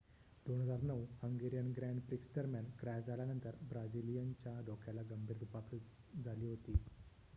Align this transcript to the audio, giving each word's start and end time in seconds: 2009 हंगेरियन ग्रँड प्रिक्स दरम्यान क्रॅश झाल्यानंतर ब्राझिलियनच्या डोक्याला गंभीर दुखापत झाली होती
2009 0.45 0.93
हंगेरियन 1.17 1.67
ग्रँड 1.73 2.01
प्रिक्स 2.07 2.31
दरम्यान 2.35 2.71
क्रॅश 2.79 3.05
झाल्यानंतर 3.05 3.59
ब्राझिलियनच्या 3.69 4.59
डोक्याला 4.65 5.01
गंभीर 5.11 5.37
दुखापत 5.39 6.23
झाली 6.23 6.45
होती 6.47 6.79